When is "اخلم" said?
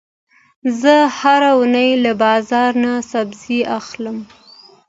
3.79-4.17